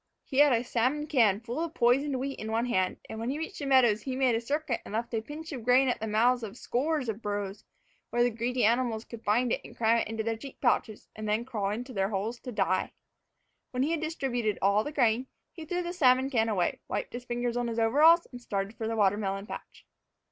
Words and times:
He 0.23 0.39
had 0.39 0.51
a 0.51 0.63
salmon 0.63 1.05
can 1.05 1.41
full 1.41 1.59
of 1.59 1.75
poisoned 1.75 2.19
wheat 2.19 2.39
in 2.39 2.51
one 2.51 2.65
hand, 2.65 2.97
and 3.07 3.19
when 3.19 3.29
he 3.29 3.37
reached 3.37 3.59
the 3.59 3.67
meadow 3.67 3.95
he 3.95 4.15
made 4.15 4.33
a 4.33 4.41
circuit 4.41 4.81
and 4.83 4.95
left 4.95 5.13
a 5.13 5.21
pinch 5.21 5.51
of 5.51 5.63
grain 5.63 5.87
at 5.89 5.99
the 5.99 6.07
mouths 6.07 6.41
of 6.41 6.53
a 6.53 6.55
score 6.55 6.97
of 6.97 7.21
burrows, 7.21 7.63
where 8.09 8.23
the 8.23 8.31
greedy 8.31 8.65
animals 8.65 9.05
could 9.05 9.23
find 9.23 9.51
it 9.51 9.61
and 9.63 9.77
cram 9.77 9.99
it 9.99 10.07
into 10.07 10.23
their 10.23 10.37
cheek 10.37 10.59
pouches, 10.59 11.07
and 11.15 11.29
then 11.29 11.45
crawl 11.45 11.69
into 11.69 11.93
their 11.93 12.09
holes 12.09 12.39
to 12.39 12.51
die. 12.51 12.93
When 13.69 13.83
he 13.83 13.91
had 13.91 14.01
distributed 14.01 14.57
all 14.59 14.83
the 14.83 14.91
grain, 14.91 15.27
he 15.51 15.65
threw 15.65 15.83
the 15.83 15.93
salmon 15.93 16.31
can 16.31 16.49
away, 16.49 16.79
wiped 16.87 17.13
his 17.13 17.25
fingers 17.25 17.55
on 17.55 17.67
his 17.67 17.77
overalls, 17.77 18.25
and 18.31 18.41
started 18.41 18.73
for 18.77 18.87
the 18.87 18.95
watermelon 18.95 19.45
patch. 19.45 19.85